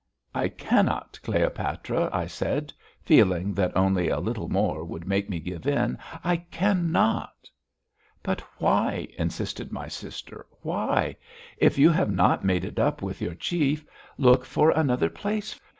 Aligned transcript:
"I 0.33 0.47
cannot, 0.49 1.19
Cleopatra," 1.21 2.09
I 2.11 2.25
said, 2.25 2.73
feeling 3.03 3.53
that 3.53 3.77
only 3.77 4.09
a 4.09 4.19
little 4.19 4.49
more 4.49 4.83
would 4.83 5.05
make 5.07 5.29
me 5.29 5.39
give 5.39 5.67
in. 5.67 5.99
"I 6.23 6.37
cannot." 6.37 7.47
"Why?" 8.57 9.09
insisted 9.19 9.71
my 9.71 9.87
sister, 9.87 10.47
"why? 10.63 11.17
If 11.57 11.77
you 11.77 11.91
have 11.91 12.09
not 12.11 12.43
made 12.43 12.65
it 12.65 12.79
up 12.79 13.03
with 13.03 13.21
your 13.21 13.35
chief, 13.35 13.85
look 14.17 14.43
for 14.43 14.71
another 14.71 15.11
place. 15.11 15.59